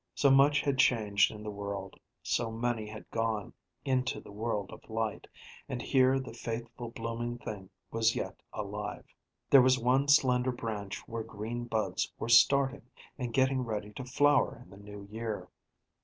[0.15, 3.53] So much had changed in the world, so many had gone
[3.85, 5.27] into the world of light,
[5.69, 9.05] and here the faithful blooming thing was yet alive!
[9.51, 14.59] There was one slender branch where green buds were starting, and getting ready to flower
[14.63, 15.49] in the new year.